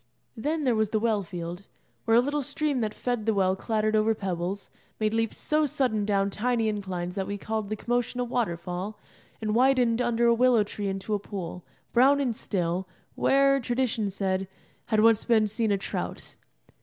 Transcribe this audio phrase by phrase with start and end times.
[0.35, 1.67] Then there was the well field,
[2.05, 6.05] where a little stream that fed the well clattered over pebbles, made leaps so sudden
[6.05, 8.97] down tiny inclines that we called the commotion a waterfall,
[9.41, 14.47] and widened under a willow tree into a pool, brown and still, where, tradition said,
[14.87, 16.33] had once been seen a trout.